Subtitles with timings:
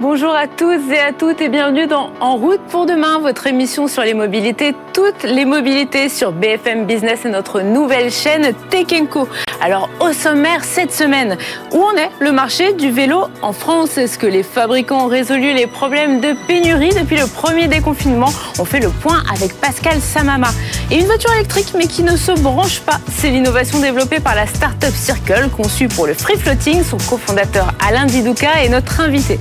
[0.00, 3.86] Bonjour à tous et à toutes et bienvenue dans En route pour demain, votre émission
[3.86, 9.28] sur les mobilités, toutes les mobilités sur BFM Business et notre nouvelle chaîne Tech Co.
[9.62, 11.36] Alors au sommaire cette semaine,
[11.72, 13.98] où en est le marché du vélo en France?
[13.98, 18.32] Est-ce que les fabricants ont résolu les problèmes de pénurie depuis le premier déconfinement?
[18.58, 20.48] On fait le point avec Pascal Samama.
[20.90, 24.46] Et une voiture électrique mais qui ne se branche pas, c'est l'innovation développée par la
[24.46, 26.82] start-up Circle, conçue pour le free floating.
[26.82, 29.38] Son cofondateur Alain Didouka est notre invité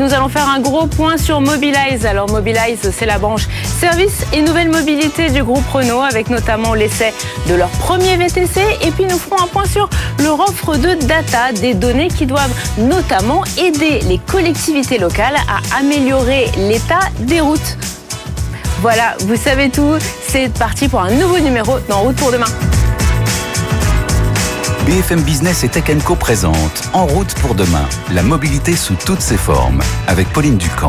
[0.00, 2.06] nous allons faire un gros point sur Mobilize.
[2.06, 7.12] Alors Mobilize, c'est la branche service et nouvelle mobilité du groupe Renault avec notamment l'essai
[7.48, 8.60] de leur premier VTC.
[8.82, 9.88] Et puis nous ferons un point sur
[10.22, 16.50] leur offre de data, des données qui doivent notamment aider les collectivités locales à améliorer
[16.56, 17.76] l'état des routes.
[18.80, 19.96] Voilà, vous savez tout.
[20.26, 22.46] C'est parti pour un nouveau numéro dans Route pour demain.
[24.86, 29.36] BFM Business et Tech Co présente En route pour demain, la mobilité sous toutes ses
[29.36, 30.88] formes, avec Pauline Ducamp.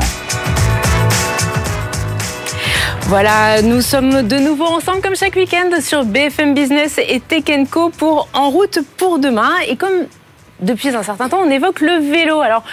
[3.12, 7.90] Voilà, nous sommes de nouveau ensemble comme chaque week-end sur BFM Business et Tech Co
[7.90, 9.52] pour En route pour demain.
[9.68, 10.06] Et comme
[10.62, 12.40] depuis un certain temps, on évoque le vélo.
[12.40, 12.64] Alors,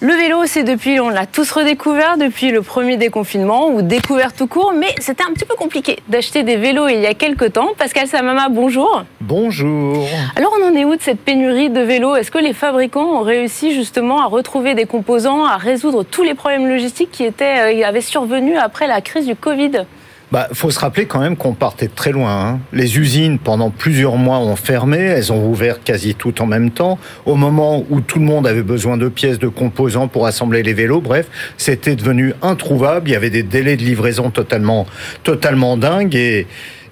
[0.00, 4.46] le vélo, c'est depuis, on l'a tous redécouvert depuis le premier déconfinement ou découvert tout
[4.46, 7.70] court, mais c'était un petit peu compliqué d'acheter des vélos il y a quelques temps.
[7.78, 9.04] Pascal Samama, bonjour.
[9.22, 10.06] Bonjour.
[10.36, 12.14] Alors, on en est où de cette pénurie de vélos?
[12.14, 16.34] Est-ce que les fabricants ont réussi justement à retrouver des composants, à résoudre tous les
[16.34, 19.86] problèmes logistiques qui étaient, euh, avaient survenu après la crise du Covid?
[20.32, 22.30] Bah, faut se rappeler quand même qu'on partait de très loin.
[22.30, 22.60] Hein.
[22.72, 24.98] Les usines, pendant plusieurs mois, ont fermé.
[24.98, 26.98] Elles ont ouvert quasi toutes en même temps.
[27.26, 30.74] Au moment où tout le monde avait besoin de pièces, de composants pour assembler les
[30.74, 33.08] vélos, bref, c'était devenu introuvable.
[33.08, 34.86] Il y avait des délais de livraison totalement,
[35.22, 36.46] totalement dingues et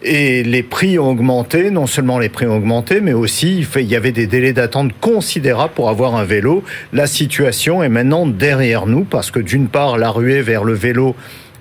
[0.06, 3.96] et les prix ont augmenté, non seulement les prix ont augmenté, mais aussi il y
[3.96, 6.62] avait des délais d'attente considérables pour avoir un vélo.
[6.92, 11.16] La situation est maintenant derrière nous parce que d'une part, la ruée vers le vélo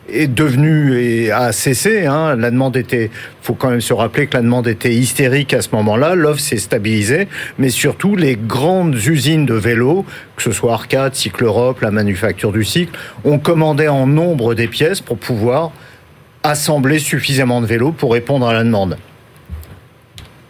[0.09, 2.05] est devenu et a cessé.
[2.05, 2.35] Hein.
[2.35, 3.09] La demande était,
[3.41, 6.15] faut quand même se rappeler que la demande était hystérique à ce moment-là.
[6.15, 7.27] L'offre s'est stabilisée,
[7.57, 10.05] mais surtout les grandes usines de vélos,
[10.35, 14.67] que ce soit Arcade, Cycle Europe, la manufacture du cycle, ont commandé en nombre des
[14.67, 15.71] pièces pour pouvoir
[16.43, 18.97] assembler suffisamment de vélos pour répondre à la demande.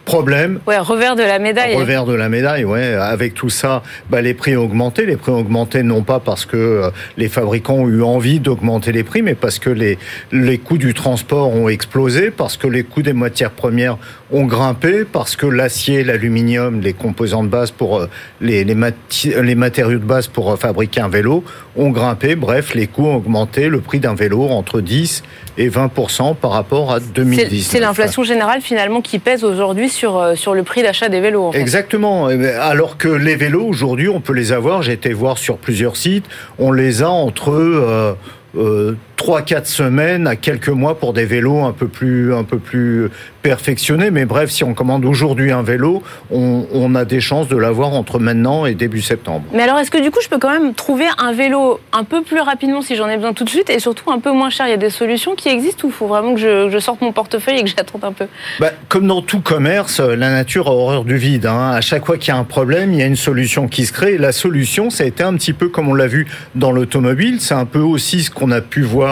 [0.04, 0.60] Problème.
[0.66, 1.74] Ouais, revers de la médaille.
[1.76, 2.94] Revers de la médaille, ouais.
[2.94, 5.06] Avec tout ça, bah, les prix ont augmenté.
[5.06, 8.92] Les prix ont augmenté non pas parce que euh, les fabricants ont eu envie d'augmenter
[8.92, 9.98] les prix, mais parce que les,
[10.30, 13.96] les coûts du transport ont explosé, parce que les coûts des matières premières
[14.30, 18.10] ont grimpé, parce que l'acier, l'aluminium, les composants de base pour euh,
[18.42, 18.74] les, les,
[19.42, 21.44] les matériaux de base pour euh, fabriquer un vélo
[21.76, 22.34] ont grimpé.
[22.34, 23.68] Bref, les coûts ont augmenté.
[23.68, 25.22] Le prix d'un vélo entre 10
[25.56, 27.66] et 20% par rapport à 2010.
[27.68, 31.52] C'est l'inflation générale finalement qui pèse aujourd'hui sur, euh, sur le prix d'achat des vélos.
[31.54, 32.28] Exactement.
[32.28, 34.82] Eh ben, alors que les vélos, aujourd'hui, on peut les avoir.
[34.82, 36.26] J'ai été voir sur plusieurs sites.
[36.58, 37.50] On les a entre...
[37.52, 38.14] Euh,
[38.56, 43.10] euh, 3-4 semaines à quelques mois pour des vélos un peu plus, un peu plus
[43.42, 44.10] perfectionnés.
[44.10, 47.92] Mais bref, si on commande aujourd'hui un vélo, on, on, a des chances de l'avoir
[47.92, 49.44] entre maintenant et début septembre.
[49.52, 52.22] Mais alors, est-ce que du coup, je peux quand même trouver un vélo un peu
[52.22, 54.66] plus rapidement si j'en ai besoin tout de suite et surtout un peu moins cher?
[54.66, 57.12] Il y a des solutions qui existent ou faut vraiment que je, je, sorte mon
[57.12, 58.26] portefeuille et que j'attende un peu?
[58.60, 61.46] Bah, Comme dans tout commerce, la nature a horreur du vide.
[61.46, 61.72] Hein.
[61.72, 63.92] À chaque fois qu'il y a un problème, il y a une solution qui se
[63.92, 64.14] crée.
[64.14, 67.40] Et la solution, ça a été un petit peu comme on l'a vu dans l'automobile.
[67.40, 69.03] C'est un peu aussi ce qu'on a pu voir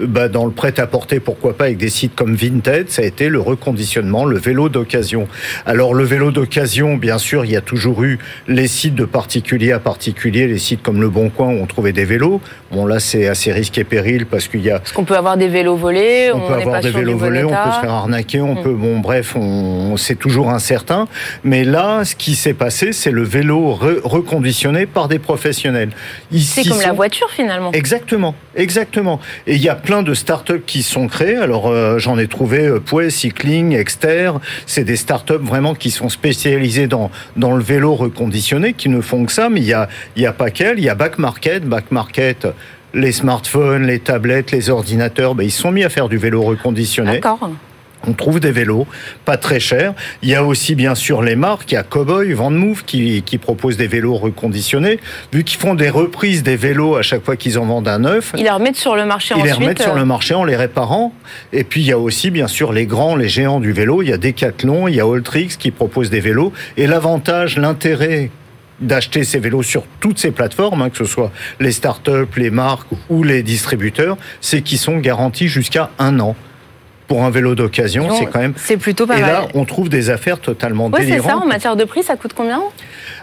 [0.00, 3.40] bah, dans le prêt-à-porter, pourquoi pas avec des sites comme Vinted, ça a été le
[3.40, 5.28] reconditionnement, le vélo d'occasion.
[5.66, 8.18] Alors le vélo d'occasion, bien sûr, il y a toujours eu
[8.48, 11.92] les sites de particulier à particulier, les sites comme Le Bon Coin où on trouvait
[11.92, 12.40] des vélos.
[12.72, 14.78] Bon là c'est assez risque et péril parce qu'il y a...
[14.78, 17.72] Parce qu'on peut avoir des vélos volés, on, peut avoir des vélos volés, on peut
[17.76, 18.62] se faire arnaquer, on mm.
[18.62, 18.72] peut...
[18.74, 21.06] Bon bref, on, c'est toujours incertain.
[21.44, 25.90] Mais là, ce qui s'est passé, c'est le vélo reconditionné par des professionnels.
[26.36, 27.72] C'est comme la voiture finalement.
[27.72, 29.20] Exactement, exactement.
[29.46, 31.36] Et il y a plein de startups qui sont créées.
[31.36, 34.32] Alors euh, j'en ai trouvé euh, Pouet, Cycling, Exter.
[34.66, 39.24] C'est des startups vraiment qui sont spécialisées dans dans le vélo reconditionné, qui ne font
[39.24, 39.48] que ça.
[39.48, 40.78] Mais il y a il y a pas qu'elles.
[40.78, 41.64] Il y a Back Market.
[41.64, 42.46] Back Market
[42.94, 47.14] les smartphones, les tablettes, les ordinateurs, ben, ils sont mis à faire du vélo reconditionné.
[47.14, 47.50] D'accord.
[48.06, 48.86] On trouve des vélos
[49.24, 49.94] pas très chers.
[50.22, 53.38] Il y a aussi bien sûr les marques, il y a Cowboy, Vandemove qui, qui
[53.38, 54.98] proposent des vélos reconditionnés.
[55.32, 58.32] Vu qu'ils font des reprises des vélos à chaque fois qu'ils en vendent un neuf.
[58.36, 59.56] Ils les remettent sur le marché ils ensuite.
[59.56, 60.04] Ils les remettent sur le euh.
[60.04, 61.12] marché en les réparant.
[61.52, 64.02] Et puis il y a aussi bien sûr les grands, les géants du vélo.
[64.02, 66.52] Il y a Decathlon, il y a Alltrix qui proposent des vélos.
[66.76, 68.30] Et l'avantage, l'intérêt
[68.80, 71.30] d'acheter ces vélos sur toutes ces plateformes, hein, que ce soit
[71.60, 76.36] les startups, les marques ou les distributeurs, c'est qu'ils sont garantis jusqu'à un an
[77.06, 78.54] pour un vélo d'occasion, c'est quand même.
[78.56, 79.32] C'est plutôt pas Et mal.
[79.32, 81.22] là, on trouve des affaires totalement ouais, délirantes.
[81.24, 81.36] C'est ça.
[81.38, 82.62] En matière de prix, ça coûte combien?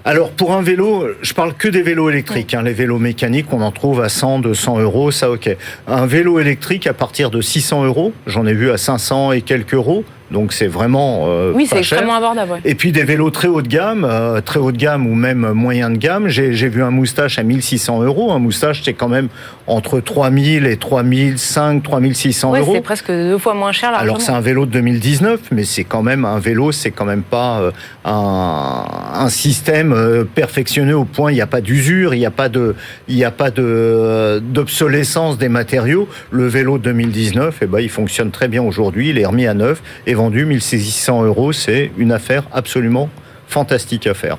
[0.05, 2.53] Alors pour un vélo, je parle que des vélos électriques.
[2.53, 2.63] Hein.
[2.63, 5.55] Les vélos mécaniques, on en trouve à 100, 200 euros, ça ok.
[5.87, 9.73] Un vélo électrique à partir de 600 euros, j'en ai vu à 500 et quelques
[9.73, 10.03] euros.
[10.31, 12.61] Donc c'est vraiment euh, oui, c'est extrêmement abordable.
[12.63, 15.51] Et puis des vélos très haut de gamme, euh, très haut de gamme ou même
[15.51, 16.29] moyen de gamme.
[16.29, 18.31] J'ai vu un moustache à 1600 euros.
[18.31, 19.27] Un moustache c'est quand même
[19.67, 22.73] entre 3000 et 3005, 3600 euros.
[22.75, 23.93] C'est presque deux fois moins cher.
[23.93, 27.23] Alors c'est un vélo de 2019, mais c'est quand même un vélo, c'est quand même
[27.23, 27.71] pas euh,
[28.05, 31.31] un, un, système euh, perfectionné au point.
[31.31, 32.75] Il n'y a pas d'usure, il n'y a pas de,
[33.07, 36.07] il n'y a pas de d'obsolescence des matériaux.
[36.31, 39.09] Le vélo de 2019, eh ben, il fonctionne très bien aujourd'hui.
[39.09, 41.51] Il est remis à neuf et vendu 1600 euros.
[41.51, 43.09] C'est une affaire absolument
[43.47, 44.37] fantastique à faire.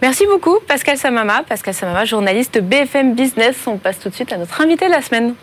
[0.00, 1.42] Merci beaucoup, Pascal Samama.
[1.42, 3.56] Pascal Samama, journaliste BFM Business.
[3.66, 5.34] On passe tout de suite à notre invité de la semaine.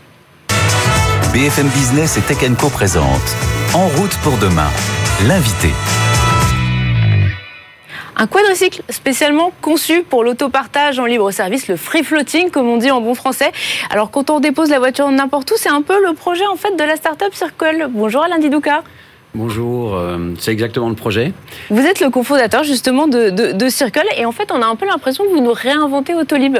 [1.33, 3.27] BFM Business et Tech Co présente
[3.73, 4.69] En route pour demain,
[5.27, 5.69] l'invité.
[8.15, 12.89] Un quadricycle spécialement conçu pour l'autopartage en libre service, le free floating, comme on dit
[12.89, 13.51] en bon français.
[13.89, 16.77] Alors, quand on dépose la voiture n'importe où, c'est un peu le projet en fait
[16.77, 17.89] de la start-up Circle.
[17.89, 18.83] Bonjour Alain Didouka.
[19.35, 21.33] Bonjour, euh, c'est exactement le projet.
[21.69, 25.25] Vous êtes le cofondateur justement de, Circle et en fait on a un peu l'impression
[25.25, 26.59] que vous nous réinventez Autolib.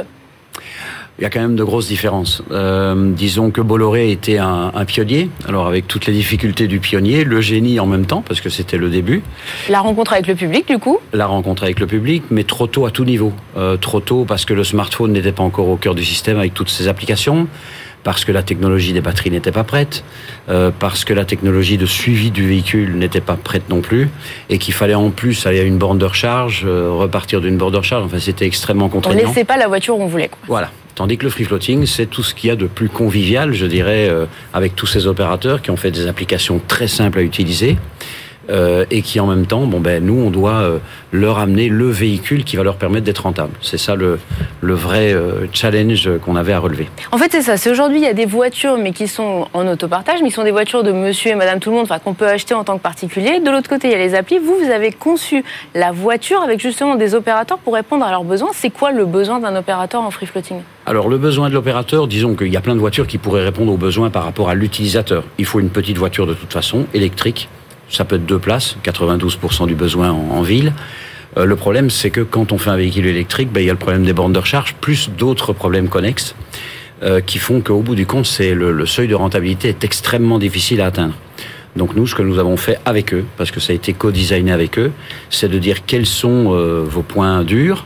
[1.18, 2.44] Il y a quand même de grosses différences.
[2.52, 7.40] Euh, disons que Bolloré était un, pionnier, alors avec toutes les difficultés du pionnier, le
[7.40, 9.24] génie en même temps, parce que c'était le début.
[9.70, 12.86] La rencontre avec le public, du coup La rencontre avec le public, mais trop tôt
[12.86, 13.32] à tout niveau.
[13.56, 16.54] Euh, trop tôt parce que le smartphone n'était pas encore au cœur du système avec
[16.54, 17.48] toutes ses applications
[18.06, 20.04] parce que la technologie des batteries n'était pas prête,
[20.48, 24.10] euh, parce que la technologie de suivi du véhicule n'était pas prête non plus,
[24.48, 27.74] et qu'il fallait en plus aller à une borne de recharge, euh, repartir d'une borne
[27.74, 28.06] de recharge.
[28.06, 29.24] Enfin, c'était extrêmement contraignant.
[29.24, 30.28] On laissait pas la voiture où on voulait.
[30.30, 30.38] Quoi.
[30.48, 30.70] Voilà.
[30.94, 33.66] Tandis que le free floating, c'est tout ce qu'il y a de plus convivial, je
[33.66, 37.76] dirais, euh, avec tous ces opérateurs qui ont fait des applications très simples à utiliser
[38.50, 40.78] euh, et qui en même temps, bon ben nous, on doit euh,
[41.12, 43.54] leur amener le véhicule qui va leur permettre d'être rentable.
[43.62, 44.20] C'est ça le,
[44.62, 46.88] le vrai euh, challenge qu'on avait à relever.
[47.12, 47.58] En fait, c'est ça.
[47.58, 50.44] C'est aujourd'hui, il y a des voitures, mais qui sont en autopartage, mais qui sont
[50.44, 52.78] des voitures de monsieur et madame tout le monde, enfin, qu'on peut acheter en tant
[52.78, 53.40] que particulier.
[53.40, 54.40] De l'autre côté, il y a les applis.
[54.40, 55.44] Vous, vous avez conçu
[55.74, 58.50] la voiture avec justement des opérateurs pour répondre à leurs besoins.
[58.54, 60.58] C'est quoi le besoin d'un opérateur en free floating?
[60.86, 63.72] Alors le besoin de l'opérateur, disons qu'il y a plein de voitures qui pourraient répondre
[63.72, 65.24] aux besoins par rapport à l'utilisateur.
[65.40, 67.50] Il faut une petite voiture de toute façon, électrique,
[67.90, 70.74] ça peut être deux places, 92% du besoin en, ville.
[71.38, 73.74] Euh, le problème, c'est que quand on fait un véhicule électrique, ben, il y a
[73.74, 76.36] le problème des bornes de recharge, plus d'autres problèmes connexes,
[77.04, 80.82] euh, qui font qu'au bout du compte, c'est le, seuil de rentabilité est extrêmement difficile
[80.82, 81.14] à atteindre.
[81.76, 84.52] Donc nous, ce que nous avons fait avec eux, parce que ça a été co-designé
[84.52, 84.92] avec eux,
[85.30, 87.86] c'est de dire quels sont euh, vos points durs,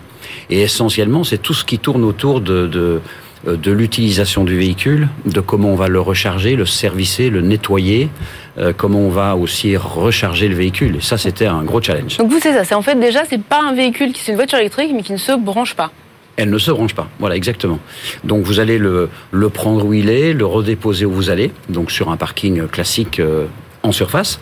[0.52, 3.02] et essentiellement, c'est tout ce qui tourne autour de, de
[3.46, 8.10] de l'utilisation du véhicule, de comment on va le recharger, le servicer, le nettoyer,
[8.58, 10.98] euh, comment on va aussi recharger le véhicule.
[10.98, 12.18] Et ça, c'était un gros challenge.
[12.18, 12.66] Donc vous, c'est ça.
[12.66, 15.14] C'est en fait déjà, c'est pas un véhicule qui c'est une voiture électrique, mais qui
[15.14, 15.92] ne se branche pas.
[16.36, 17.10] Elle ne se branche pas.
[17.20, 17.80] Voilà, exactement.
[18.24, 21.92] Donc vous allez le, le prendre où il est, le redéposer où vous allez, donc
[21.92, 23.46] sur un parking classique euh,
[23.84, 24.40] en surface.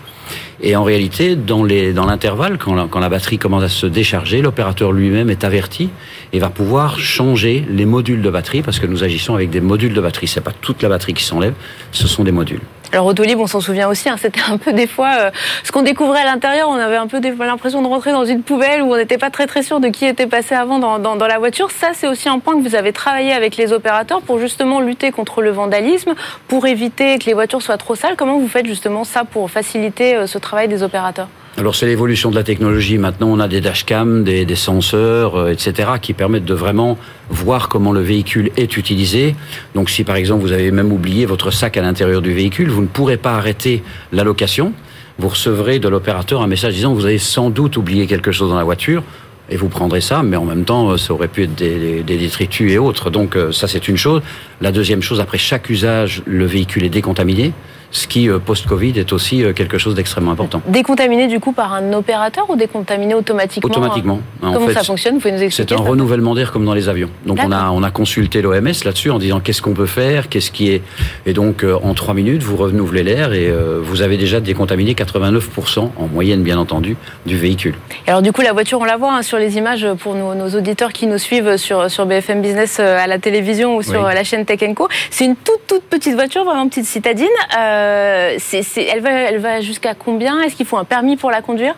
[0.61, 4.91] Et en réalité, dans l'intervalle, quand, la, quand la batterie commence à se décharger, l'opérateur
[4.91, 5.89] lui-même est averti
[6.33, 9.93] et va pouvoir changer les modules de batterie parce que nous agissons avec des modules
[9.93, 10.27] de batterie.
[10.27, 11.53] C'est pas toute la batterie qui s'enlève,
[11.91, 12.61] ce sont des modules.
[12.93, 15.31] Alors Autolib, on s'en souvient aussi, hein, c'était un peu des fois euh,
[15.63, 18.81] ce qu'on découvrait à l'intérieur, on avait un peu l'impression de rentrer dans une poubelle
[18.81, 21.37] où on n'était pas très très sûr de qui était passé avant dans, dans, la
[21.37, 21.69] voiture.
[21.71, 25.11] Ça, c'est aussi un point que vous avez travaillé avec les opérateurs pour justement lutter
[25.11, 26.13] contre le vandalisme,
[26.47, 28.15] pour éviter que les voitures soient trop sales.
[28.15, 31.27] Comment vous faites justement ça pour faciliter euh, ce travail des opérateurs?
[31.57, 32.99] Alors c'est l'évolution de la technologie.
[32.99, 36.99] Maintenant, on a des dashcams, des, des senseurs, euh, etc., qui permettent de vraiment
[37.31, 39.35] voir comment le véhicule est utilisé.
[39.73, 42.83] Donc, si par exemple vous avez même oublié votre sac à l'intérieur du véhicule, vous
[42.83, 44.71] ne pourrez pas arrêter la location.
[45.17, 48.57] Vous recevrez de l'opérateur un message disant vous avez sans doute oublié quelque chose dans
[48.57, 49.01] la voiture
[49.49, 52.17] et vous prendrez ça, mais en même temps, euh, ça aurait pu être des, des
[52.17, 53.09] détritus et autres.
[53.09, 54.21] Donc euh, ça, c'est une chose.
[54.61, 57.51] La deuxième chose, après chaque usage, le véhicule est décontaminé
[57.91, 60.61] ce qui, euh, post-Covid, est aussi euh, quelque chose d'extrêmement important.
[60.67, 64.21] Décontaminé du coup par un opérateur ou décontaminé automatiquement Automatiquement.
[64.43, 65.15] Hein Comment ça fonctionne?
[65.15, 67.09] Vous pouvez nous expliquer C'est un renouvellement d'air comme dans les avions.
[67.25, 70.51] Donc on a, on a consulté l'OMS là-dessus en disant qu'est-ce qu'on peut faire, qu'est-ce
[70.51, 70.81] qui est...
[71.25, 73.51] Et donc euh, en trois minutes, vous renouvelez l'air et
[73.81, 77.75] vous avez déjà décontaminé 89%, en moyenne bien entendu, du véhicule.
[78.05, 80.49] alors du coup, la voiture, on la voit hein, sur les images pour nos, nos,
[80.57, 84.45] auditeurs qui nous suivent sur, sur BFM Business à la télévision ou sur la chaîne
[84.45, 84.87] Tech Co.
[85.09, 87.27] C'est une toute toute petite voiture, vraiment petite citadine.
[87.57, 90.41] euh, elle va, elle va jusqu'à combien?
[90.41, 91.75] Est-ce qu'il faut un permis pour la conduire?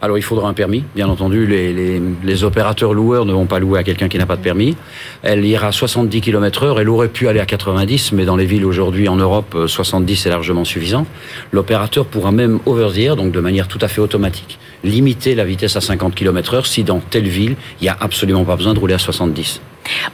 [0.00, 1.46] Alors il faudra un permis, bien entendu.
[1.46, 4.76] Les, opérateurs loueurs ne vont pas louer à quelqu'un qui n'a pas de permis.
[5.22, 6.80] Elle ira à 70 km/h.
[6.80, 10.30] Elle aurait pu aller à 90, mais dans les villes aujourd'hui en Europe, 70 est
[10.30, 11.04] largement suffisant.
[11.52, 15.80] L'opérateur pourra même over donc de manière tout à fait automatique, limiter la vitesse à
[15.80, 18.98] 50 km/h si dans telle ville il n'y a absolument pas besoin de rouler à
[18.98, 19.60] 70.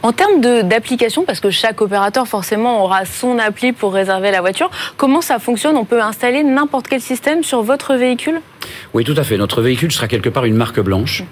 [0.02, 4.70] En termes d'application, parce que chaque opérateur forcément aura son appli pour réserver la voiture,
[4.96, 5.76] comment ça fonctionne?
[5.76, 8.40] On peut installer n'importe quel système sur votre véhicule?
[8.92, 9.36] Oui, tout à fait.
[9.36, 11.24] Notre véhicule sera quelque part une marque blanche.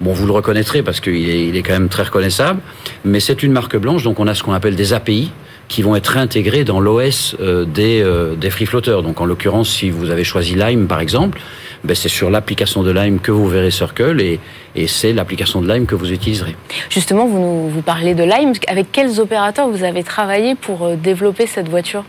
[0.00, 2.60] Bon, vous le reconnaîtrez parce qu'il est, est quand même très reconnaissable,
[3.04, 5.32] mais c'est une marque blanche, donc on a ce qu'on appelle des API
[5.68, 9.02] qui vont être intégrés dans l'OS euh, des, euh, des free flotters.
[9.02, 11.38] Donc en l'occurrence, si vous avez choisi Lime par exemple,
[11.84, 14.40] ben, c'est sur l'application de Lime que vous verrez Circle et,
[14.74, 16.56] et c'est l'application de Lime que vous utiliserez.
[16.88, 18.52] Justement, vous, vous parlez de Lime.
[18.66, 22.04] Avec quels opérateurs vous avez travaillé pour euh, développer cette voiture?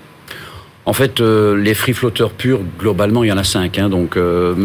[0.89, 3.77] En fait, euh, les free flotters purs, globalement, il y en a cinq.
[3.77, 4.55] Hein, donc, euh,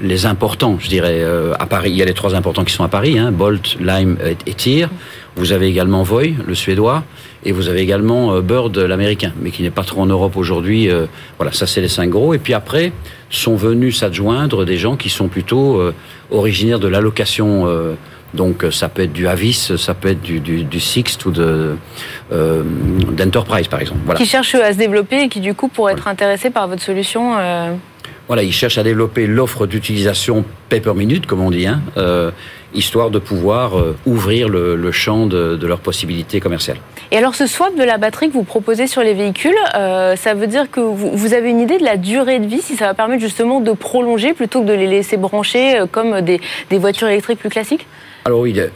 [0.00, 1.24] les importants, je dirais,
[1.56, 4.16] à Paris, il y a les trois importants qui sont à Paris, hein, Bolt, Lime
[4.44, 4.88] et, Tyr.
[5.36, 7.04] Vous avez également Voy, le suédois,
[7.44, 10.88] et vous avez également Bird, l'américain, mais qui n'est pas trop en Europe aujourd'hui.
[11.36, 12.34] voilà, ça c'est les cinq gros.
[12.34, 12.90] Et puis après,
[13.30, 15.80] sont venus s'adjoindre des gens qui sont plutôt
[16.32, 17.68] originaires de l'allocation
[18.34, 21.30] donc euh, ça peut être du Avis, ça peut être du, du, du Sixt ou
[21.30, 21.76] de
[22.32, 22.62] euh,
[23.12, 24.14] d'Enterprise par exemple.
[24.16, 27.36] Qui cherchent à se développer et qui du coup pourraient être intéressés par votre solution.
[27.38, 27.74] Euh...
[28.26, 32.30] Voilà, ils cherchent à développer l'offre d'utilisation pay per minute, comme on dit, hein, euh,
[32.74, 36.78] histoire de pouvoir euh, ouvrir le, le champ de, de, leurs possibilités commerciales.
[37.10, 40.34] Et alors, ce swap de la batterie que vous proposez sur les véhicules, euh, ça
[40.34, 42.86] veut dire que vous, vous, avez une idée de la durée de vie, si ça
[42.86, 47.08] va permettre justement de prolonger plutôt que de les laisser brancher comme des, des voitures
[47.08, 47.86] électriques plus classiques?
[48.28, 48.70] Alors oui, euh,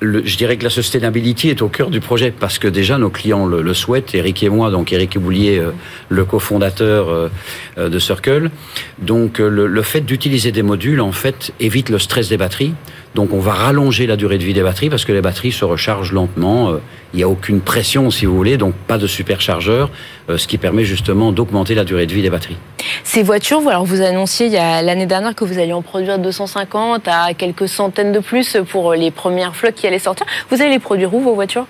[0.00, 3.46] je dirais que la sustainability est au cœur du projet parce que déjà nos clients
[3.46, 5.70] le, souhaitent, Eric et moi, donc Eric Boulier, euh,
[6.08, 8.50] le cofondateur euh, de Circle.
[8.98, 12.74] Donc le, le fait d'utiliser des modules en fait évite le stress des batteries.
[13.14, 15.64] Donc on va rallonger la durée de vie des batteries parce que les batteries se
[15.64, 16.70] rechargent lentement.
[16.70, 16.80] Euh,
[17.14, 19.90] il n'y a aucune pression si vous voulez, donc pas de superchargeur,
[20.28, 22.58] euh, ce qui permet justement d'augmenter la durée de vie des batteries.
[23.04, 26.18] Ces voitures, alors vous annonciez il y a l'année dernière que vous alliez en produire
[26.18, 30.26] 250 à quelques centaines de plus pour les premières flottes qui allaient sortir.
[30.50, 31.66] Vous allez les produire où vos voitures?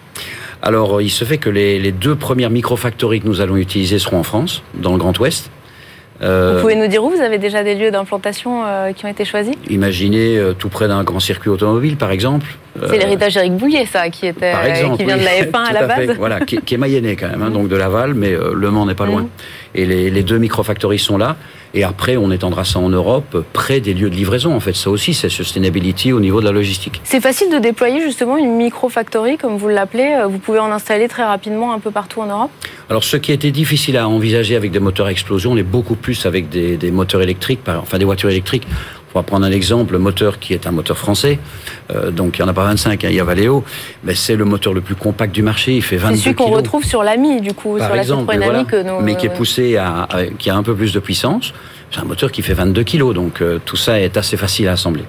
[0.61, 4.19] Alors, il se fait que les, les deux premières microfactories que nous allons utiliser seront
[4.19, 5.51] en France, dans le Grand Ouest.
[6.21, 9.09] Euh, vous pouvez nous dire où vous avez déjà des lieux d'implantation euh, qui ont
[9.09, 9.55] été choisis?
[9.71, 12.47] Imaginez euh, tout près d'un grand circuit automobile, par exemple.
[12.89, 14.53] C'est l'héritage Eric Bouillet, ça, qui était,
[14.97, 16.17] qui vient de la F1 à la base.
[16.17, 18.95] Voilà, qui, qui, est mayennais quand même, hein, donc de Laval, mais Le Mans n'est
[18.95, 19.27] pas loin.
[19.75, 21.37] Et les, les deux microfactories sont là.
[21.75, 24.55] Et après, on étendra ça en Europe, près des lieux de livraison.
[24.55, 27.01] En fait, ça aussi, c'est sustainability au niveau de la logistique.
[27.05, 30.25] C'est facile de déployer justement une micro-factory, comme vous l'appelez.
[30.29, 32.51] Vous pouvez en installer très rapidement un peu partout en Europe?
[32.89, 35.95] Alors, ce qui était difficile à envisager avec des moteurs à explosion, on est beaucoup
[35.95, 38.67] plus avec des, des moteurs électriques, enfin des voitures électriques.
[39.15, 41.39] On va prendre un exemple, le moteur qui est un moteur français,
[41.91, 43.65] euh, donc il n'y en a pas 25, hein, il y a Valeo,
[44.05, 46.51] mais c'est le moteur le plus compact du marché, il fait 22 C'est celui qu'on
[46.51, 49.01] retrouve sur l'AMI, du coup, Par sur exemple, la voilà, que nous...
[49.01, 51.53] Mais qui est poussé à, à, qui a un peu plus de puissance.
[51.91, 54.73] C'est un moteur qui fait 22 kg, donc euh, tout ça est assez facile à
[54.73, 55.05] assembler.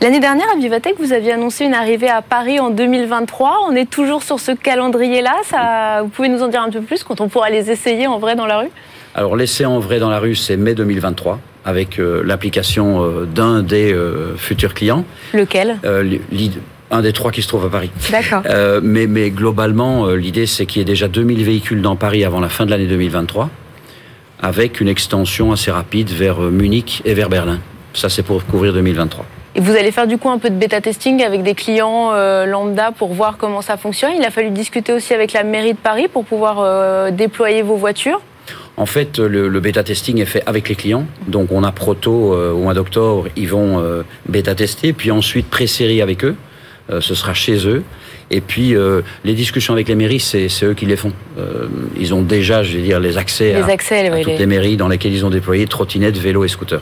[0.00, 3.66] L'année dernière, à Vivatech, vous aviez annoncé une arrivée à Paris en 2023.
[3.68, 5.34] On est toujours sur ce calendrier-là.
[5.44, 8.18] Ça, vous pouvez nous en dire un peu plus quand on pourra les essayer en
[8.18, 8.70] vrai dans la rue?
[9.14, 13.62] Alors, l'essai en vrai dans la rue, c'est mai 2023 avec euh, l'application euh, d'un
[13.62, 15.04] des euh, futurs clients.
[15.32, 15.78] Lequel?
[16.90, 17.90] Un des trois qui se trouve à Paris.
[18.10, 18.42] D'accord.
[18.46, 22.40] Euh, mais, mais globalement, l'idée, c'est qu'il y ait déjà 2000 véhicules dans Paris avant
[22.40, 23.48] la fin de l'année 2023,
[24.42, 27.60] avec une extension assez rapide vers Munich et vers Berlin.
[27.94, 29.24] Ça, c'est pour couvrir 2023.
[29.54, 32.46] Et vous allez faire du coup un peu de bêta testing avec des clients euh,
[32.46, 34.12] lambda pour voir comment ça fonctionne?
[34.16, 37.76] Il a fallu discuter aussi avec la mairie de Paris pour pouvoir euh, déployer vos
[37.76, 38.20] voitures.
[38.76, 41.06] En fait, le, le, bêta testing est fait avec les clients.
[41.28, 45.48] Donc, on a proto euh, au mois d'octobre, ils vont euh, bêta tester, puis ensuite
[45.48, 46.36] pré-série avec eux.
[46.90, 47.84] Euh, ce sera chez eux.
[48.30, 51.12] Et puis, euh, les discussions avec les mairies, c'est eux qui les font.
[51.38, 54.32] Euh, ils ont déjà, je vais dire, les accès les à, accès, à oui, toutes
[54.32, 54.38] les...
[54.38, 56.80] les mairies dans lesquelles ils ont déployé trottinettes, vélos et scooters.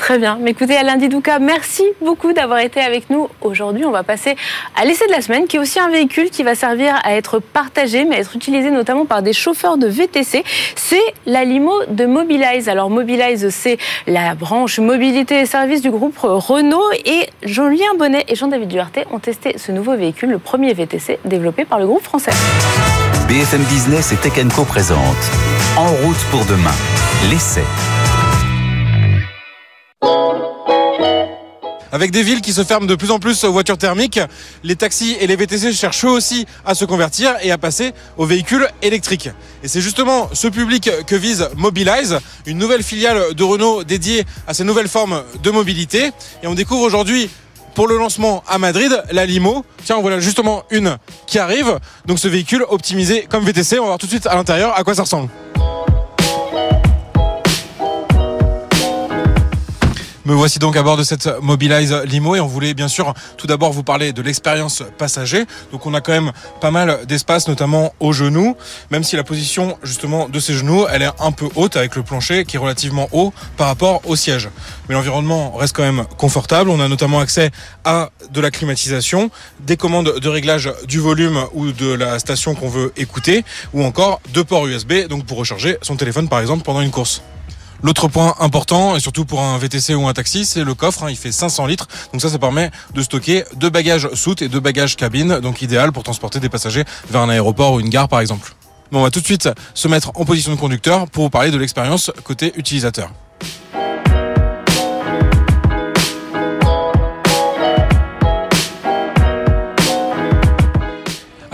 [0.00, 0.38] Très bien.
[0.40, 3.84] Mais écoutez, Alain Didouka, merci beaucoup d'avoir été avec nous aujourd'hui.
[3.84, 4.34] On va passer
[4.74, 7.38] à l'essai de la semaine, qui est aussi un véhicule qui va servir à être
[7.38, 10.42] partagé, mais à être utilisé notamment par des chauffeurs de VTC.
[10.74, 12.70] C'est la limo de Mobilize.
[12.70, 13.76] Alors Mobilize, c'est
[14.06, 16.90] la branche mobilité et services du groupe Renault.
[17.04, 21.66] Et Jean-Lien Bonnet et Jean-David Duarte ont testé ce nouveau véhicule, le premier VTC développé
[21.66, 22.32] par le groupe français.
[23.28, 24.98] BFM Business et Tech Co présente
[25.76, 26.74] En route pour demain,
[27.30, 27.64] l'essai.
[31.92, 34.20] Avec des villes qui se ferment de plus en plus aux voitures thermiques,
[34.62, 38.26] les taxis et les VTC cherchent eux aussi à se convertir et à passer aux
[38.26, 39.30] véhicules électriques.
[39.64, 44.54] Et c'est justement ce public que vise Mobilize, une nouvelle filiale de Renault dédiée à
[44.54, 46.10] ces nouvelles formes de mobilité.
[46.42, 47.28] Et on découvre aujourd'hui
[47.74, 49.64] pour le lancement à Madrid, la Limo.
[49.84, 51.78] Tiens, voilà justement une qui arrive.
[52.06, 53.78] Donc ce véhicule optimisé comme VTC.
[53.78, 55.28] On va voir tout de suite à l'intérieur à quoi ça ressemble.
[60.26, 63.46] Me voici donc à bord de cette Mobilize Limo et on voulait bien sûr tout
[63.46, 65.46] d'abord vous parler de l'expérience passager.
[65.72, 68.54] Donc on a quand même pas mal d'espace, notamment aux genoux,
[68.90, 72.02] même si la position justement de ces genoux, elle est un peu haute avec le
[72.02, 74.50] plancher qui est relativement haut par rapport au siège.
[74.88, 76.68] Mais l'environnement reste quand même confortable.
[76.68, 77.50] On a notamment accès
[77.86, 82.68] à de la climatisation, des commandes de réglage du volume ou de la station qu'on
[82.68, 86.82] veut écouter, ou encore deux ports USB, donc pour recharger son téléphone par exemple pendant
[86.82, 87.22] une course.
[87.82, 91.04] L'autre point important, et surtout pour un VTC ou un taxi, c'est le coffre.
[91.04, 91.10] Hein.
[91.10, 91.88] il fait 500 litres.
[92.12, 95.40] Donc ça, ça permet de stocker deux bagages soutes et deux bagages cabine.
[95.40, 98.54] Donc idéal pour transporter des passagers vers un aéroport ou une gare, par exemple.
[98.92, 101.50] Bon, on va tout de suite se mettre en position de conducteur pour vous parler
[101.50, 103.10] de l'expérience côté utilisateur.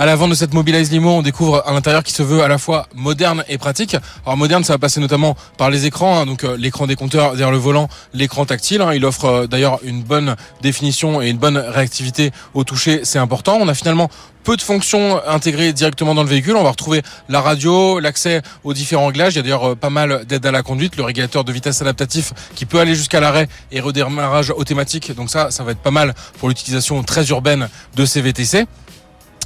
[0.07, 2.87] L'avant de cette Mobilize Limo, on découvre un intérieur qui se veut à la fois
[2.95, 3.97] moderne et pratique.
[4.25, 7.33] Alors moderne, ça va passer notamment par les écrans, hein, donc euh, l'écran des compteurs
[7.33, 8.81] derrière le volant, l'écran tactile.
[8.83, 8.95] Hein.
[8.95, 13.59] il offre euh, d'ailleurs une bonne définition et une bonne réactivité au toucher, c'est important.
[13.61, 14.09] On a finalement
[14.45, 16.55] peu de fonctions intégrées directement dans le véhicule.
[16.55, 19.33] On va retrouver la radio, l'accès aux différents réglages.
[19.35, 21.83] Il y a d'ailleurs euh, pas mal d'aide à la conduite, le régulateur de vitesse
[21.83, 25.13] adaptatif qui peut aller jusqu'à l'arrêt et redémarrage automatique.
[25.17, 28.67] Donc ça, ça va être pas mal pour l'utilisation très urbaine de ces VTC.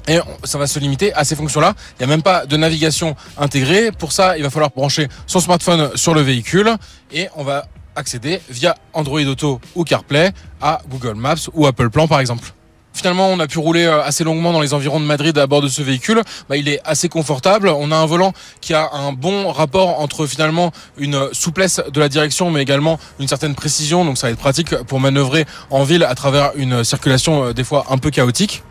[0.09, 1.75] Et ça va se limiter à ces fonctions-là.
[1.99, 3.92] Il n'y a même pas de navigation intégrée.
[3.92, 6.75] Pour ça, il va falloir brancher son smartphone sur le véhicule
[7.12, 7.66] et on va
[7.97, 12.52] accéder via Android Auto ou CarPlay à Google Maps ou Apple Plan par exemple.
[12.92, 15.62] Finalement, on a pu rouler euh, assez longuement dans les environs de Madrid à bord
[15.62, 16.23] de ce véhicule.
[16.49, 17.69] Bah, il est assez confortable.
[17.69, 22.09] On a un volant qui a un bon rapport entre finalement une souplesse de la
[22.09, 24.04] direction, mais également une certaine précision.
[24.04, 27.64] Donc ça va être pratique pour manœuvrer en ville à travers une circulation euh, des
[27.64, 28.64] fois un peu chaotique.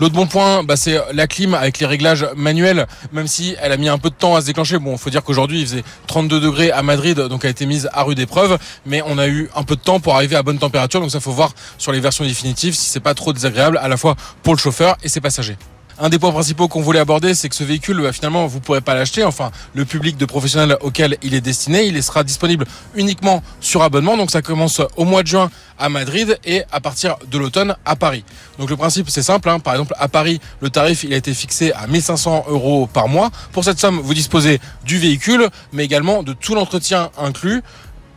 [0.00, 3.76] L'autre bon point, bah, c'est la clim avec les réglages manuels, même si elle a
[3.76, 4.78] mis un peu de temps à se déclencher.
[4.78, 7.66] Bon, il faut dire qu'aujourd'hui il faisait 32 degrés à Madrid, donc elle a été
[7.66, 10.42] mise à rude épreuve, mais on a eu un peu de temps pour arriver à
[10.42, 13.78] bonne température, donc ça faut voir sur les versions définitives si c'est pas trop désagréable
[13.78, 15.56] à la fois pour le chauffeur et ses passagers.
[15.96, 18.62] Un des points principaux qu'on voulait aborder, c'est que ce véhicule, bah, finalement, vous ne
[18.62, 19.22] pourrez pas l'acheter.
[19.22, 24.16] Enfin, le public de professionnels auquel il est destiné, il sera disponible uniquement sur abonnement.
[24.16, 27.94] Donc, ça commence au mois de juin à Madrid et à partir de l'automne à
[27.94, 28.24] Paris.
[28.58, 29.48] Donc, le principe, c'est simple.
[29.48, 29.60] Hein.
[29.60, 33.30] Par exemple, à Paris, le tarif, a été fixé à 1500 euros par mois.
[33.52, 37.62] Pour cette somme, vous disposez du véhicule, mais également de tout l'entretien inclus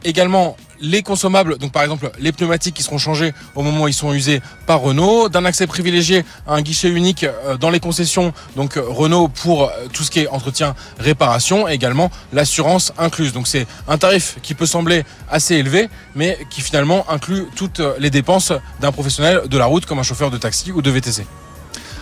[0.04, 3.94] également les consommables, donc par exemple les pneumatiques qui seront changés au moment où ils
[3.94, 8.34] sont usés par Renault, d'un accès privilégié à un guichet unique euh, dans les concessions,
[8.56, 13.34] donc euh, Renault pour euh, tout ce qui est entretien, réparation, et également l'assurance incluse.
[13.34, 18.10] Donc c'est un tarif qui peut sembler assez élevé, mais qui finalement inclut toutes les
[18.10, 21.26] dépenses d'un professionnel de la route comme un chauffeur de taxi ou de VTC.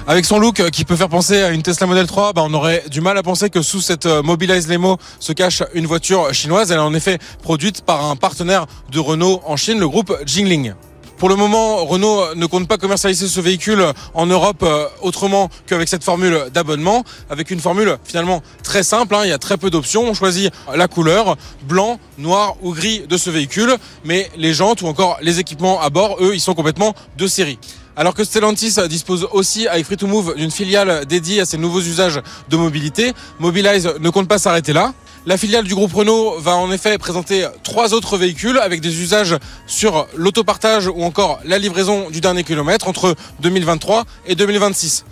[0.07, 2.83] Avec son look qui peut faire penser à une Tesla Model 3, bah, on aurait
[2.91, 6.69] du mal à penser que sous cette euh, Mobilize Lemo se cache une voiture chinoise.
[6.69, 10.75] Elle est en effet produite par un partenaire de Renault en Chine, le groupe Jingling.
[11.17, 15.89] Pour le moment, Renault ne compte pas commercialiser ce véhicule en Europe euh, autrement qu'avec
[15.89, 19.15] cette formule d'abonnement, avec une formule finalement très simple.
[19.15, 19.21] Hein.
[19.23, 20.03] il y a très peu d'options.
[20.03, 21.35] On choisit la couleur
[21.67, 25.89] blanc, noir ou gris de ce véhicule, mais les jantes ou encore les équipements à
[25.89, 27.57] bord, eux, ils sont complètement de série.
[27.97, 31.79] Alors que Stellantis dispose aussi avec Free to Move d'une filiale dédiée à ces nouveaux
[31.79, 34.93] usages de mobilité, Mobilize ne compte pas s'arrêter là.
[35.25, 39.37] La filiale du groupe Renault va en effet présenter trois autres véhicules avec des usages
[39.65, 45.05] sur l'autopartage ou encore la livraison du dernier kilomètre entre 2023 et 2026.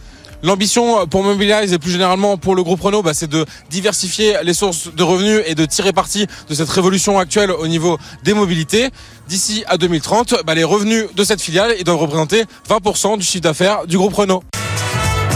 [0.44, 4.54] L'ambition pour Mobilize et plus généralement pour le groupe Renault, bah, c'est de diversifier les
[4.54, 8.90] sources de revenus et de tirer parti de cette révolution actuelle au niveau des mobilités.
[9.30, 13.88] D'ici à 2030, bah, les revenus de cette filiale doivent représenter 20% du chiffre d'affaires
[13.88, 14.44] du groupe Renault.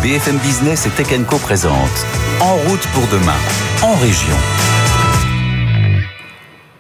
[0.03, 1.37] BFM Business et Tech Co
[2.41, 3.37] En route pour demain,
[3.83, 4.76] en région.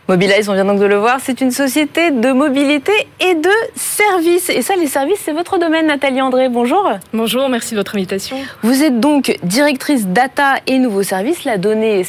[0.09, 4.49] Mobilize, on vient donc de le voir, c'est une société de mobilité et de services.
[4.49, 6.47] Et ça, les services, c'est votre domaine, Nathalie André.
[6.47, 6.89] Bonjour.
[7.11, 8.37] Bonjour, merci de votre invitation.
[8.63, 11.43] Vous êtes donc directrice data et nouveaux services.
[11.43, 12.05] La donnée,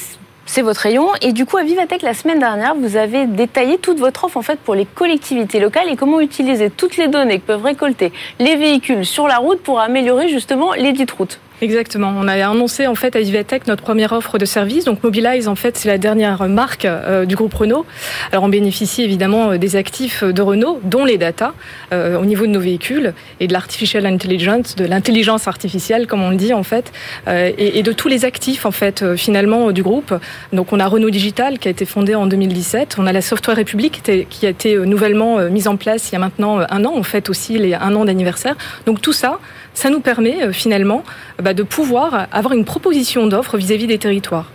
[0.46, 1.08] c'est votre rayon.
[1.22, 4.42] Et du coup, à Vivatech, la semaine dernière, vous avez détaillé toute votre offre en
[4.42, 8.54] fait pour les collectivités locales et comment utiliser toutes les données que peuvent récolter les
[8.54, 11.40] véhicules sur la route pour améliorer justement les dites routes.
[11.60, 12.14] Exactement.
[12.16, 14.84] On a annoncé en fait à IVTech notre première offre de service.
[14.84, 17.84] Donc Mobilize en fait c'est la dernière marque euh, du groupe Renault.
[18.30, 21.54] Alors on bénéficie évidemment euh, des actifs de Renault, dont les data
[21.92, 26.30] euh, au niveau de nos véhicules et de l'artificial intelligence, de l'intelligence artificielle comme on
[26.30, 26.92] le dit en fait,
[27.26, 30.14] et, et, de tous les actifs en fait finalement du groupe.
[30.52, 32.96] Donc on a Renault Digital qui a été fondé en 2017.
[32.98, 36.18] On a la Software République qui a été nouvellement mise en place il y a
[36.18, 36.92] maintenant un an.
[36.94, 38.56] On fait aussi les un an d'anniversaire.
[38.86, 39.38] Donc tout ça,
[39.78, 41.04] ça nous permet finalement
[41.40, 44.50] bah, de pouvoir avoir une proposition d'offre vis-à-vis des territoires.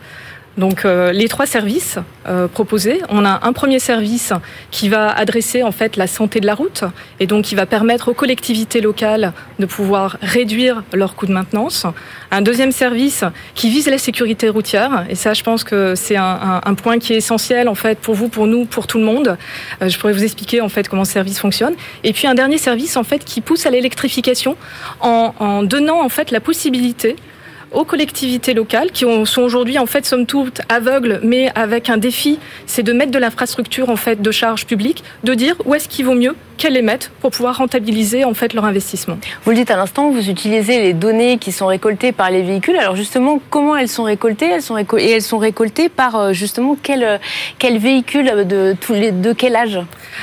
[0.57, 4.33] Donc euh, les trois services euh, proposés, on a un premier service
[4.69, 6.83] qui va adresser en fait la santé de la route
[7.19, 11.87] et donc qui va permettre aux collectivités locales de pouvoir réduire leurs coûts de maintenance.
[12.29, 13.23] Un deuxième service
[13.55, 17.13] qui vise la sécurité routière et ça je pense que c'est un, un, point qui
[17.13, 19.37] est essentiel en fait pour vous, pour nous, pour tout le monde.
[19.81, 21.73] Euh, je pourrais vous expliquer en fait comment ce service fonctionne.
[22.03, 24.55] Et puis un dernier service en fait qui pousse à l'électrification
[24.99, 27.15] en, en donnant en fait la possibilité
[27.73, 32.39] aux collectivités locales qui sont aujourd'hui en fait somme toute aveugles, mais avec un défi,
[32.65, 36.05] c'est de mettre de l'infrastructure en fait de charge publique, de dire où est-ce qu'il
[36.05, 39.17] vaut mieux qu'elles les mettent pour pouvoir rentabiliser en fait leur investissement.
[39.43, 42.77] Vous le dites à l'instant, vous utilisez les données qui sont récoltées par les véhicules.
[42.77, 44.47] Alors justement, comment elles sont récoltées?
[44.47, 47.19] Elles sont et elles sont récoltées par euh, justement quel
[47.59, 49.79] quel véhicule de tous les de quel âge?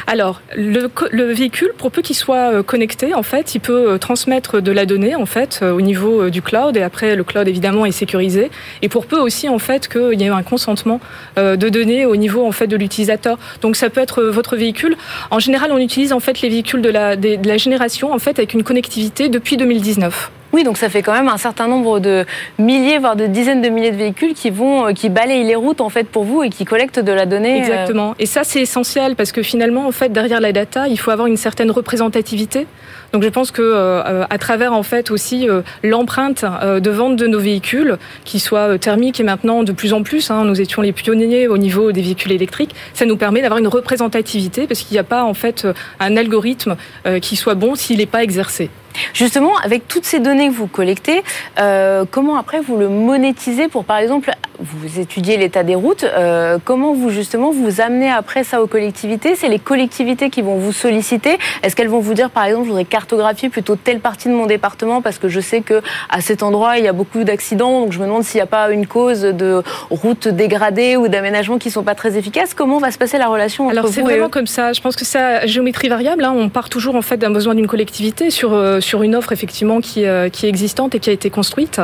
[0.06, 3.98] Alors le, le, véhicule, pour peu qu'il soit euh, connecté, en fait, il peut euh,
[3.98, 7.86] transmettre de la donnée en fait au niveau du cloud et après le cloud évidemment
[7.86, 8.50] est sécurisé
[8.82, 11.00] et pour peu aussi en fait qu'il y ait un consentement
[11.36, 13.38] de données au niveau en fait de l'utilisateur.
[13.62, 14.96] Donc ça peut être votre véhicule.
[15.30, 18.38] En général, on utilise en fait les véhicules de la, de la génération en fait
[18.38, 20.30] avec une connectivité depuis 2019.
[20.52, 22.24] Oui, donc ça fait quand même un certain nombre de
[22.58, 25.80] milliers, voire de dizaines de milliers de véhicules qui vont, euh, qui balayent les routes
[25.80, 27.60] en fait pour vous et qui collectent de la donnée.
[27.60, 28.14] Euh, Exactement.
[28.18, 31.28] Et ça, c'est essentiel parce que finalement, en fait, derrière la data, il faut avoir
[31.28, 32.66] une certaine représentativité.
[33.12, 35.48] Donc je pense que euh, à travers en fait aussi
[35.82, 40.30] l'empreinte de vente de nos véhicules, qui soient thermiques et maintenant de plus en plus,
[40.30, 43.68] hein, nous étions les pionniers au niveau des véhicules électriques, ça nous permet d'avoir une
[43.68, 45.66] représentativité parce qu'il n'y a pas en fait
[45.98, 46.76] un algorithme
[47.20, 48.70] qui soit bon s'il n'est pas exercé.
[49.14, 51.22] Justement, avec toutes ces données que vous collectez,
[51.58, 56.58] euh, comment après vous le monétisez pour, par exemple, vous étudiez l'état des routes, euh,
[56.64, 59.34] comment vous justement vous amenez après ça aux collectivités?
[59.36, 62.70] C'est les collectivités qui vont vous solliciter Est-ce qu'elles vont vous dire, par exemple, je
[62.70, 66.42] voudrais cartographier plutôt telle partie de mon département parce que je sais que à cet
[66.42, 68.86] endroit il y a beaucoup d'accidents, donc je me demande s'il n'y a pas une
[68.86, 72.52] cause de routes dégradées ou d'aménagements qui sont pas très efficaces.
[72.52, 74.74] Comment va se passer la relation entre Alors c'est vraiment comme ça.
[74.74, 76.24] Je pense que c'est géométrie variable.
[76.24, 76.34] Hein.
[76.36, 79.80] On part toujours en fait d'un besoin d'une collectivité sur euh, sur une offre effectivement
[79.80, 81.80] qui, euh, qui est existante et qui a été construite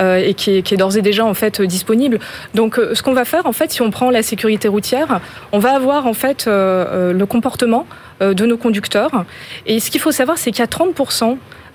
[0.00, 2.18] euh, et qui est, qui est d'ores et déjà en fait disponible.
[2.54, 5.20] Donc ce qu'on va faire en fait, si on prend la sécurité routière,
[5.52, 7.86] on va avoir en fait le comportement
[8.20, 9.24] de nos conducteurs.
[9.66, 10.94] Et ce qu'il faut savoir, c'est qu'il y a 30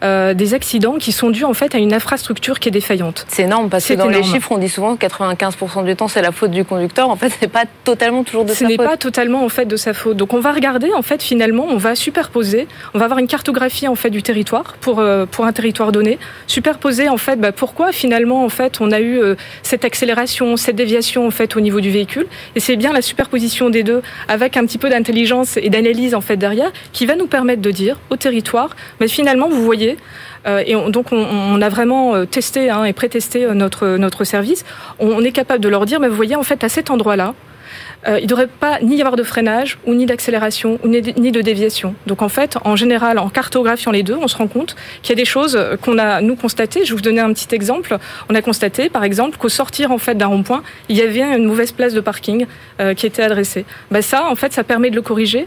[0.03, 3.25] euh, des accidents qui sont dus en fait à une infrastructure qui est défaillante.
[3.29, 6.21] C'est énorme parce que dans les chiffres on dit souvent que 95% du temps c'est
[6.21, 7.09] la faute du conducteur.
[7.09, 8.67] En fait, c'est pas totalement toujours de sa faute.
[8.67, 10.17] Ce n'est pas totalement en fait de sa faute.
[10.17, 13.87] Donc on va regarder en fait finalement, on va superposer, on va avoir une cartographie
[13.87, 17.91] en fait du territoire pour euh, pour un territoire donné, superposer en fait bah, pourquoi
[17.91, 21.79] finalement en fait on a eu euh, cette accélération, cette déviation en fait au niveau
[21.79, 22.27] du véhicule.
[22.55, 26.21] Et c'est bien la superposition des deux avec un petit peu d'intelligence et d'analyse en
[26.21, 29.92] fait derrière qui va nous permettre de dire au territoire, mais finalement vous voyez
[30.47, 34.65] euh, et donc on, a vraiment euh, testé hein, et pré-testé euh, notre, service.
[34.99, 37.33] On, est capable de leur dire, mais vous voyez, en fait, à cet endroit-là,
[38.05, 41.95] il ne devrait pas ni y avoir de freinage, ni d'accélération, ni de déviation.
[42.05, 45.13] Donc en fait, en général, en cartographiant les deux, on se rend compte qu'il y
[45.13, 46.81] a des choses qu'on a nous constatées.
[46.83, 47.97] Je vais vous donner un petit exemple.
[48.29, 51.45] On a constaté, par exemple, qu'au sortir en fait d'un rond-point, il y avait une
[51.45, 52.45] mauvaise place de parking
[52.97, 53.63] qui était adressée.
[53.89, 55.45] Ben ça, en fait, ça permet de le corriger.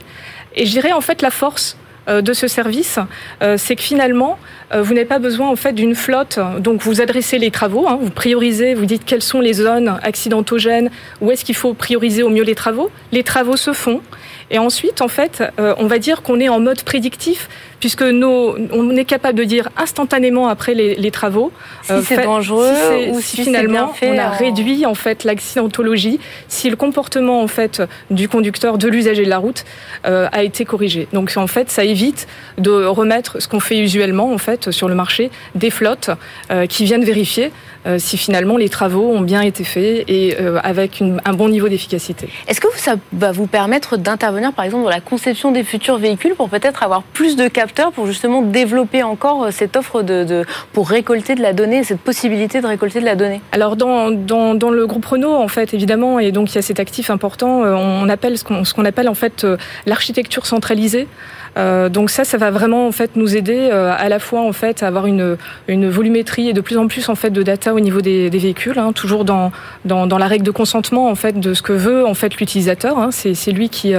[0.54, 1.76] Et je dirais en fait la force
[2.09, 2.99] de ce service,
[3.42, 4.38] euh, c'est que finalement,
[4.73, 6.38] euh, vous n'avez pas besoin en fait d'une flotte.
[6.61, 10.90] Donc vous adressez les travaux, hein, vous priorisez, vous dites quelles sont les zones accidentogènes,
[11.21, 12.90] où est-ce qu'il faut prioriser au mieux les travaux.
[13.12, 14.01] Les travaux se font.
[14.50, 17.48] Et ensuite, en fait, on va dire qu'on est en mode prédictif,
[17.80, 22.72] puisque nos, on est capable de dire instantanément après les, les travaux si c'est dangereux
[23.11, 28.28] ou si, finalement on a réduit en fait l'accidentologie, si le comportement en fait du
[28.28, 29.64] conducteur, de l'usager de la route
[30.04, 31.09] a été corrigé.
[31.12, 32.26] Donc en fait, ça évite
[32.59, 36.11] de remettre ce qu'on fait usuellement en fait sur le marché, des flottes
[36.50, 37.50] euh, qui viennent vérifier euh,
[37.99, 42.29] si finalement les travaux ont bien été faits et euh, avec un bon niveau d'efficacité.
[42.49, 46.35] Est-ce que ça va vous permettre d'intervenir par exemple dans la conception des futurs véhicules
[46.35, 51.35] pour peut-être avoir plus de capteurs pour justement développer encore cette offre de, pour récolter
[51.35, 53.40] de la donnée, cette possibilité de récolter de la donnée?
[53.53, 56.62] Alors dans, dans, dans, le groupe Renault en fait évidemment et donc il y a
[56.62, 59.46] cet actif important, on appelle ce qu'on appelle en fait
[59.87, 61.09] l'architecture centralisée.
[61.57, 64.88] Donc ça, ça va vraiment en fait nous aider à la fois en fait à
[64.88, 65.37] avoir une,
[65.69, 68.92] volumétrie et de plus en plus en fait de data au niveau des, véhicules, hein,
[68.92, 69.53] toujours dans,
[69.85, 72.99] dans, la règle de consentement en fait de ce que veut en fait l'utilisateur.
[72.99, 73.95] Hein, c'est lui qui,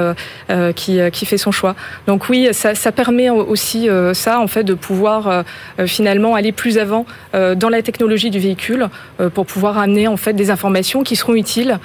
[0.76, 1.76] qui qui fait son choix.
[2.06, 5.44] Donc oui, ça, ça permet aussi ça en fait de pouvoir
[5.86, 8.88] finalement aller plus avant dans la technologie du véhicule
[9.34, 11.80] pour pouvoir amener en fait des informations qui seront utiles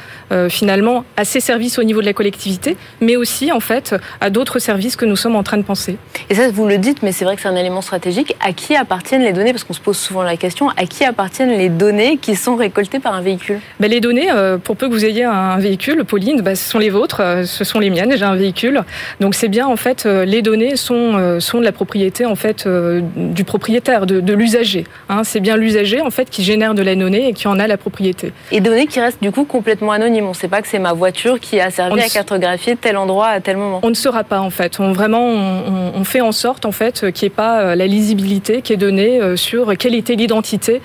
[0.48, 4.58] finalement à ces services au niveau de la collectivité, mais aussi en fait à d'autres
[4.58, 5.96] services que nous sommes en train de penser.
[6.30, 8.36] Et ça, vous le dites, mais c'est vrai que c'est un élément stratégique.
[8.40, 9.52] À qui appartiennent les données?
[9.52, 12.98] Parce qu'on se pose souvent la question à qui appartiennent les données qui sont récoltées
[12.98, 13.60] par un véhicule?
[13.80, 16.78] Ben, Les données, euh, pour peu que vous ayez un véhicule, Pauline, ben, ce sont
[16.78, 18.14] les vôtres, euh, ce sont les miennes.
[18.16, 18.82] J'ai un véhicule,
[19.20, 22.66] donc c'est bien en fait euh, les données sont sont de la propriété en fait
[23.16, 24.84] du propriétaire, de, de l'usager.
[25.08, 25.22] Hein.
[25.24, 27.76] c'est bien l'usager en fait qui génère de la donnée et qui en a la
[27.76, 28.32] propriété.
[28.50, 30.26] Et données qui restent du coup complètement anonymes.
[30.26, 33.28] On ne sait pas que c'est ma voiture qui a servi à cartographier tel endroit
[33.28, 33.80] à tel moment.
[33.82, 34.80] On ne saura pas en fait.
[34.80, 35.51] On vraiment on,
[35.94, 39.36] on fait en sorte en fait qu'il n'y ait pas la lisibilité qui est donnée
[39.36, 40.80] sur quelle était l'identité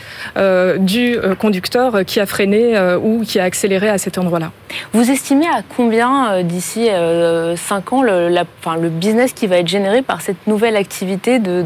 [0.79, 4.51] du conducteur qui a freiné ou qui a accéléré à cet endroit-là.
[4.93, 10.47] Vous estimez à combien d'ici 5 ans le, business qui va être généré par cette
[10.47, 11.63] nouvelle activité de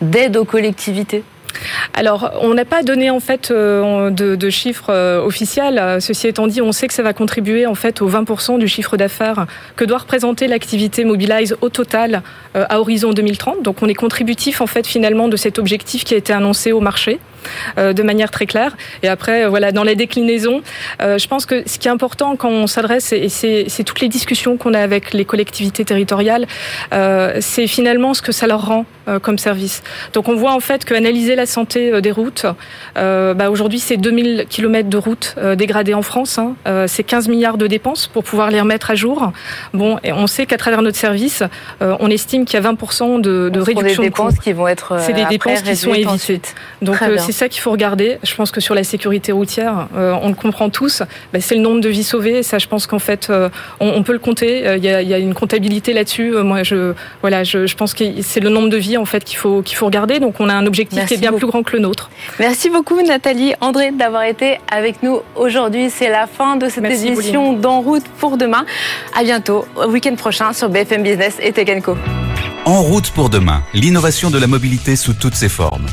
[0.00, 1.24] d'aide aux collectivités?
[1.94, 6.00] Alors, on n'a pas donné en fait euh, de, chiffres euh, officiels.
[6.00, 8.96] Ceci étant dit, on sait que ça va contribuer en fait au 20% du chiffre
[8.96, 12.22] d'affaires que doit représenter l'activité Mobilize au total
[12.56, 13.62] euh, à horizon 2030.
[13.62, 16.80] Donc, on est contributif en fait finalement de cet objectif qui a été annoncé au
[16.80, 17.18] marché
[17.76, 18.76] de manière très claire.
[19.02, 20.62] Et après, voilà, dans les déclinaisons,
[21.00, 24.56] je pense que ce qui est important quand on s'adresse, et c'est toutes les discussions
[24.56, 26.46] qu'on a avec les collectivités territoriales,
[27.40, 28.84] c'est finalement ce que ça leur rend
[29.22, 29.82] comme service.
[30.12, 32.46] Donc, on voit en fait qu'analyser la santé euh, des routes.
[32.96, 36.38] Euh, bah, aujourd'hui, c'est 2000 km de routes euh, dégradées en France.
[36.38, 36.54] Hein.
[36.86, 39.32] c'est 15 milliards de dépenses pour pouvoir les remettre à jour.
[39.74, 41.42] Bon, et on sait qu'à travers notre service,
[41.80, 45.12] on estime qu'il y a 20% de, de réduction des dépenses qui vont être C'est
[45.12, 46.40] des dépenses qui sont évitées.
[46.80, 48.18] Donc c'est ça qu'il faut regarder.
[48.22, 51.02] Je pense que sur la sécurité routière, on le comprend tous.
[51.32, 52.42] Bah, c'est le nombre de vies sauvées.
[52.42, 53.32] Ça, je pense qu'en fait,
[53.80, 54.76] on, peut le compter.
[54.76, 56.32] Il y a, il y a une comptabilité là-dessus.
[56.32, 59.38] Moi, je voilà, je, je pense que c'est le nombre de vies en fait qu'il
[59.38, 60.20] faut qu'il faut regarder.
[60.20, 62.10] Donc on a un objectif qui est bien plus grand que le nôtre.
[62.38, 65.90] Merci beaucoup Nathalie, André d'avoir été avec nous aujourd'hui.
[65.90, 68.64] C'est la fin de cette édition d'En route pour demain.
[69.16, 71.96] À bientôt, au week-end prochain sur BFM Business et Tech Co.
[72.64, 75.86] En route pour demain, l'innovation de la mobilité sous toutes ses formes.